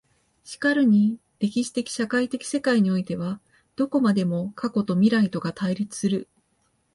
[0.43, 3.39] 然るに歴史的社会的世界においては
[3.75, 6.27] どこまでも過去と未来とが対立する。